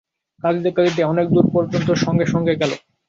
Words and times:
কাঁদিতে 0.43 0.69
কাঁদিতে 0.71 1.01
অনেক 1.03 1.25
দূর 1.31 1.45
পর্যন্ত 1.53 1.87
সঙ্গে 2.03 2.25
সঙ্গে 2.25 2.53
গেল। 2.61 2.71